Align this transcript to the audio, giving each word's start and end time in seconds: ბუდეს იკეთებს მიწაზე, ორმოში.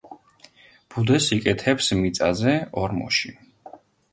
ბუდეს 0.95 1.27
იკეთებს 1.35 1.91
მიწაზე, 1.99 2.57
ორმოში. 2.85 3.35